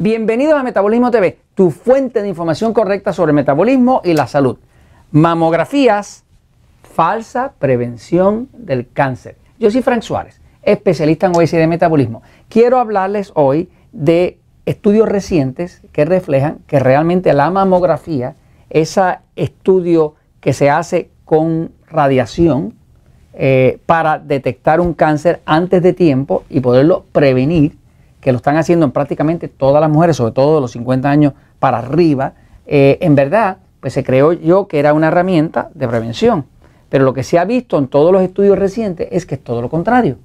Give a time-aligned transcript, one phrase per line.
[0.00, 4.56] Bienvenidos a Metabolismo TV, tu fuente de información correcta sobre metabolismo y la salud.
[5.10, 6.22] Mamografías,
[6.84, 9.34] falsa prevención del cáncer.
[9.58, 12.22] Yo soy Frank Suárez, especialista en obesidad y metabolismo.
[12.48, 18.36] Quiero hablarles hoy de estudios recientes que reflejan que realmente la mamografía,
[18.70, 22.74] ese estudio que se hace con radiación
[23.34, 27.76] eh, para detectar un cáncer antes de tiempo y poderlo prevenir,
[28.20, 31.32] que lo están haciendo en prácticamente todas las mujeres, sobre todo de los 50 años
[31.58, 32.32] para arriba,
[32.66, 36.46] eh, en verdad, pues se creó yo que era una herramienta de prevención.
[36.88, 39.62] Pero lo que se ha visto en todos los estudios recientes es que es todo
[39.62, 40.16] lo contrario.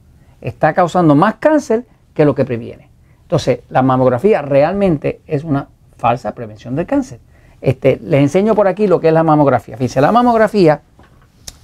[0.42, 2.90] Está causando más cáncer que lo que previene.
[3.24, 7.20] Entonces, la mamografía realmente es una falsa prevención del cáncer.
[7.62, 9.78] Este, les enseño por aquí lo que es la mamografía.
[9.78, 10.82] Fíjense, la mamografía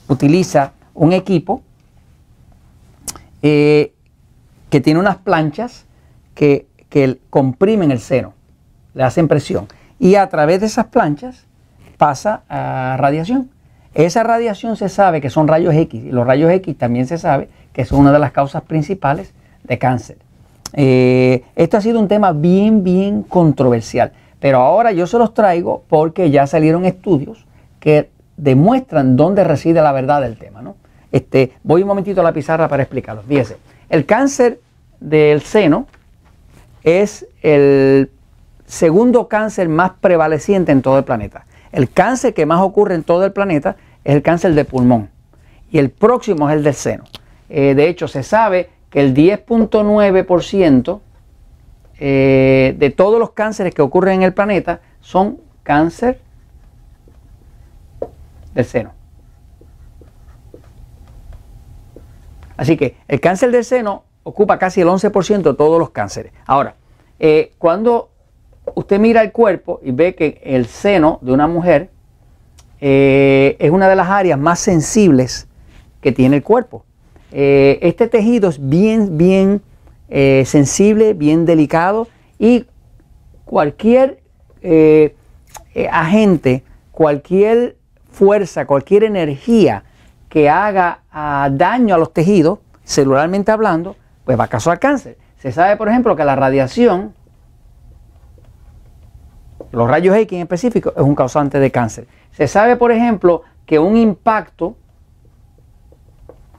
[0.07, 1.61] utiliza un equipo
[3.41, 3.93] eh,
[4.69, 5.85] que tiene unas planchas
[6.39, 8.33] que, comprimen el seno,
[8.93, 9.67] le hacen presión.
[9.99, 11.45] Y a través de esas planchas
[11.97, 13.49] pasa a radiación.
[13.93, 17.49] Esa radiación se sabe que son rayos X y los rayos X también se sabe
[17.73, 20.17] que son una de las causas principales de cáncer.
[20.73, 25.83] Eh, esto ha sido un tema bien, bien controversial, pero ahora yo se los traigo
[25.89, 27.45] porque ya salieron estudios
[27.79, 30.61] que demuestran dónde reside la verdad del tema.
[30.61, 30.75] ¿no?
[31.11, 33.23] Este, voy un momentito a la pizarra para explicarlo.
[33.23, 33.57] Fíjese,
[33.89, 34.61] el cáncer
[35.01, 35.87] del seno
[36.83, 38.11] es el
[38.65, 41.45] segundo cáncer más prevaleciente en todo el planeta.
[41.71, 45.09] El cáncer que más ocurre en todo el planeta es el cáncer de pulmón
[45.71, 47.03] y el próximo es el del seno.
[47.49, 50.99] Eh, de hecho, se sabe que el 10.9%
[51.99, 56.19] eh, de todos los cánceres que ocurren en el planeta son cáncer
[58.53, 58.93] del seno.
[62.57, 66.33] Así que el cáncer del seno ocupa casi el 11% de todos los cánceres.
[66.45, 66.75] Ahora,
[67.19, 68.09] eh, cuando
[68.75, 71.89] usted mira el cuerpo y ve que el seno de una mujer
[72.81, 75.47] eh, es una de las áreas más sensibles
[76.01, 76.85] que tiene el cuerpo.
[77.31, 79.61] Eh, este tejido es bien, bien
[80.09, 82.07] sensible, bien delicado
[82.39, 82.65] y
[83.45, 84.23] cualquier
[85.91, 87.75] agente, cualquier
[88.11, 89.83] fuerza, cualquier energía
[90.29, 95.17] que haga ah, daño a los tejidos, celularmente hablando, pues va a causar cáncer.
[95.39, 97.13] Se sabe, por ejemplo, que la radiación,
[99.71, 102.07] los rayos X en específico, es un causante de cáncer.
[102.31, 104.75] Se sabe, por ejemplo, que un impacto,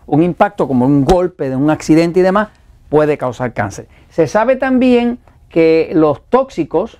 [0.06, 2.48] un impacto como un golpe de un accidente y demás,
[2.88, 3.86] puede causar cáncer.
[4.08, 5.18] Se sabe también
[5.50, 6.98] que los tóxicos,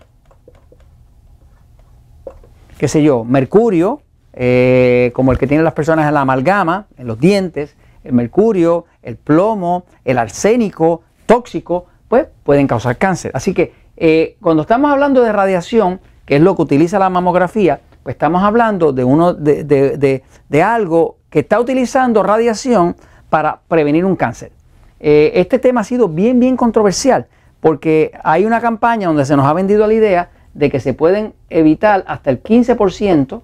[2.77, 4.03] qué sé yo, mercurio,
[4.35, 8.85] eh, como el que tienen las personas en la amalgama, en los dientes, el mercurio,
[9.03, 13.31] el plomo, el arsénico, tóxico, pues pueden causar cáncer.
[13.35, 17.79] Así que eh, cuando estamos hablando de radiación, que es lo que utiliza la mamografía,
[18.03, 20.23] pues estamos hablando de, uno, de,
[20.65, 22.97] algo que está utilizando radiación
[23.29, 24.51] para prevenir un cáncer.
[24.99, 27.29] Eh, este tema ha sido bien, bien controversial,
[27.61, 31.35] porque hay una campaña donde se nos ha vendido la idea de que se pueden
[31.49, 33.41] evitar hasta el 15%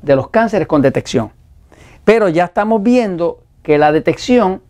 [0.00, 1.32] de los cánceres con detección.
[2.04, 4.62] Pero ya estamos viendo que la detección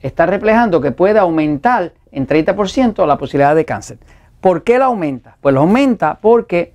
[0.00, 3.98] está reflejando que puede aumentar en 30% la posibilidad de cáncer.
[4.40, 5.36] ¿Por qué la aumenta?
[5.40, 6.72] Pues lo aumenta porque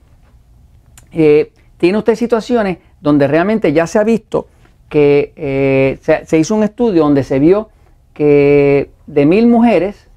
[1.12, 4.48] eh, tiene usted situaciones donde realmente ya se ha visto
[4.90, 7.70] que eh, se, se, hizo un estudio donde se vio
[8.14, 10.08] que de mil mujeres,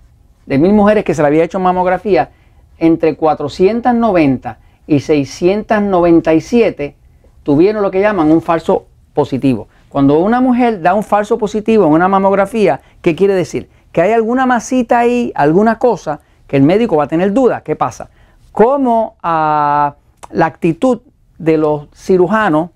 [0.47, 2.31] de mil mujeres que se le había hecho mamografía,
[2.79, 6.97] entre 490 y 697
[7.43, 9.69] tuvieron lo que llaman un falso positivo.
[9.89, 13.69] Cuando una mujer da un falso positivo en una mamografía, ¿qué quiere decir?
[13.93, 17.63] Que hay alguna masita ahí, alguna cosa que el médico va a tener duda.
[17.63, 18.11] ¿Qué pasa?
[18.51, 19.95] Como ah,
[20.31, 21.01] la actitud
[21.39, 22.71] de los cirujanos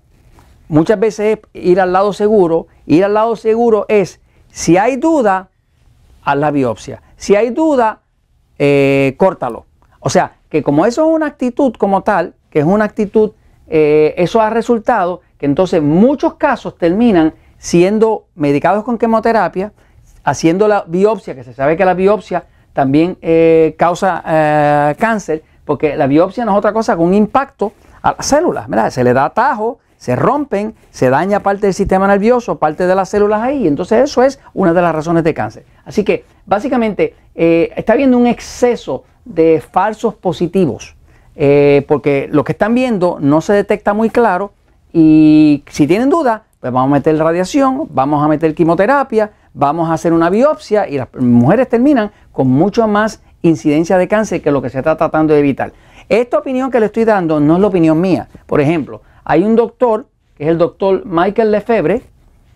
[0.69, 2.67] muchas veces es ir al lado seguro.
[2.85, 5.49] Ir al lado seguro es, si hay duda,
[6.23, 7.01] haz la biopsia.
[7.15, 8.01] Si hay duda,
[8.59, 9.65] eh, córtalo.
[9.99, 13.31] O sea, que como eso es una actitud como tal, que es una actitud
[13.67, 19.73] eh, eso ha resultado que entonces muchos casos terminan siendo medicados con quimioterapia,
[20.27, 22.43] haciendo la biopsia, que se sabe que la biopsia
[22.73, 27.73] también eh, causa eh, cáncer, porque la biopsia no es otra cosa que un impacto
[28.01, 32.57] a las células, Se le da atajo, se rompen, se daña parte del sistema nervioso,
[32.57, 35.65] parte de las células ahí, entonces eso es una de las razones de cáncer.
[35.85, 40.97] Así que básicamente está habiendo un exceso de falsos positivos
[41.39, 44.53] eh, porque lo que están viendo no se detecta muy claro
[44.91, 49.93] y si tienen duda, pues vamos a meter radiación, vamos a meter quimioterapia, vamos a
[49.93, 54.61] hacer una biopsia y las mujeres terminan con mucho más incidencia de cáncer que lo
[54.61, 55.71] que se está tratando de evitar.
[56.09, 58.27] Esta opinión que le estoy dando no es la opinión mía.
[58.45, 62.01] Por ejemplo, hay un doctor, que es el doctor Michael Lefebvre,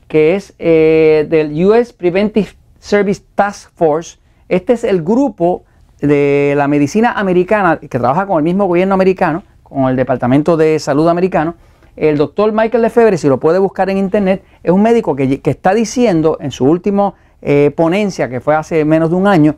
[0.08, 2.50] que es eh, del US Preventive
[2.80, 4.18] Service Task Force.
[4.50, 5.64] Este es el grupo
[6.00, 10.80] de la medicina americana que trabaja con el mismo gobierno americano, con el Departamento de
[10.80, 11.56] Salud americano.
[11.96, 15.74] El doctor Michael Lefebvre, si lo puede buscar en internet, es un médico que, está
[15.74, 19.56] diciendo en su última eh, ponencia, que fue hace menos de un año,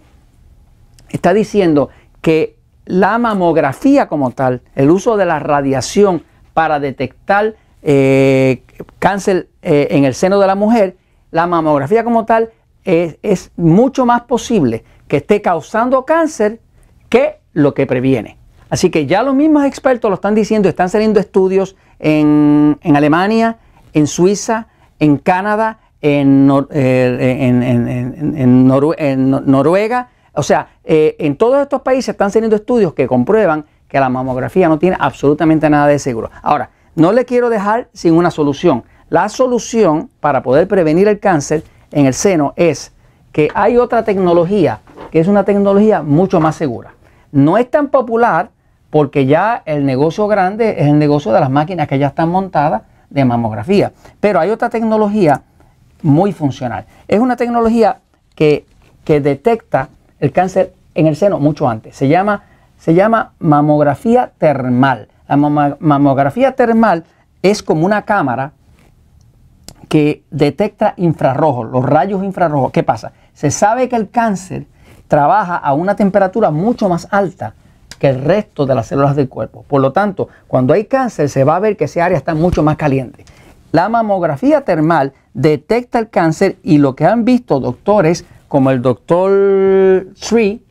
[1.10, 1.90] está diciendo
[2.22, 8.64] que la mamografía como tal, el uso de la radiación para detectar eh,
[9.00, 10.98] cáncer eh, en el seno de la mujer,
[11.32, 12.52] la mamografía como tal
[12.84, 16.60] es, mucho más posible que esté causando cáncer
[17.10, 18.38] que lo que previene.
[18.74, 23.58] Así que ya los mismos expertos lo están diciendo, están saliendo estudios en, Alemania,
[23.94, 24.66] en Suiza,
[24.98, 32.96] en Canadá, en, en Noruega, o sea, eh, en todos estos países están saliendo estudios
[32.96, 36.32] que comprueban que la mamografía no tiene absolutamente nada de seguro.
[36.42, 38.86] Ahora, no le quiero dejar sin una solución.
[39.08, 42.92] La solución para poder prevenir el cáncer en el seno es
[43.32, 44.80] que hay otra tecnología
[45.12, 46.96] que es una tecnología mucho más segura.
[47.32, 48.50] No es tan popular
[48.94, 52.84] porque ya el negocio grande es el negocio de las máquinas que ya están montadas
[53.10, 53.92] de mamografía.
[54.20, 55.42] Pero hay otra tecnología
[56.04, 56.86] muy funcional.
[57.08, 58.02] Es una tecnología
[58.36, 58.68] que,
[59.04, 61.96] que detecta el cáncer en el seno mucho antes.
[61.96, 62.44] Se llama,
[62.78, 65.08] se llama mamografía termal.
[65.28, 67.04] La mamografía termal
[67.42, 68.52] es como una cámara
[69.90, 72.72] que detecta infrarrojos, los rayos infrarrojos.
[72.72, 73.12] ¿Qué pasa?
[73.34, 74.68] Se sabe que el cáncer
[75.08, 77.56] trabaja a una temperatura mucho más alta
[78.04, 79.64] que el resto de las células del cuerpo.
[79.66, 82.62] Por lo tanto, cuando hay cáncer se va a ver que ese área está mucho
[82.62, 83.24] más caliente.
[83.72, 90.08] La mamografía termal detecta el cáncer y lo que han visto doctores como el doctor
[90.16, 90.62] Sri,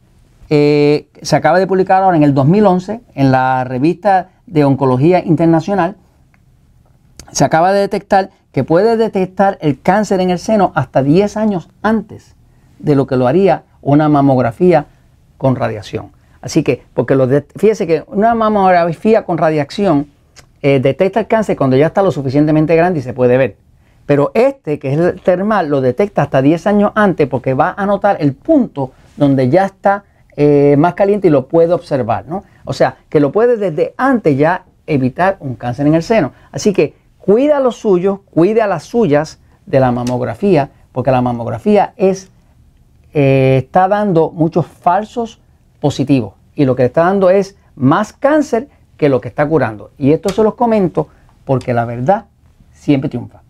[0.51, 5.97] eh, se acaba de publicar ahora en el 2011 en la revista de Oncología Internacional,
[7.31, 11.71] se acaba de detectar que puede detectar el cáncer en el seno hasta 10 años
[11.81, 12.37] antes
[12.79, 14.85] de lo que lo haría una mamografía
[15.39, 16.11] con radiación.
[16.43, 20.09] Así que, porque lo fíjese que una mamografía con radiación
[20.61, 23.57] eh, detecta el cáncer cuando ya está lo suficientemente grande y se puede ver.
[24.07, 27.87] Pero este, que es el termal, lo detecta hasta 10 años antes porque va a
[27.87, 30.05] notar el punto donde ya está
[30.37, 32.27] eh, más caliente y lo puede observar.
[32.27, 32.45] ¿no?
[32.65, 36.33] O sea, que lo puede desde antes ya evitar un cáncer en el seno.
[36.51, 41.95] Así que cuida los suyos, cuide a las suyas de la mamografía, porque la mamografía
[41.97, 42.31] es,
[43.15, 45.42] eh, está dando muchos falsos
[45.83, 49.91] positivos y lo que está dando es más cáncer que lo que está curando.
[49.99, 51.09] Y esto se los comento
[51.45, 52.27] porque la verdad
[52.73, 53.41] siempre triunfa.